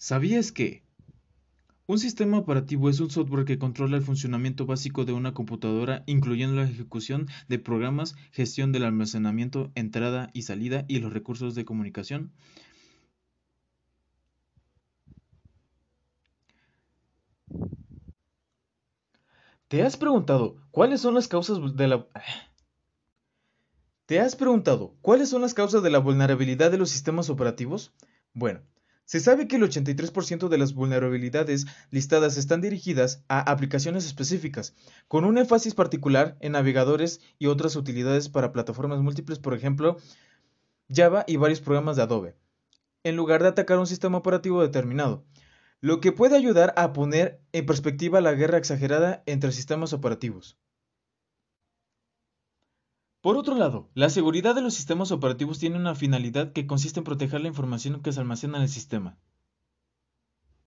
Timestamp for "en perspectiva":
47.52-48.20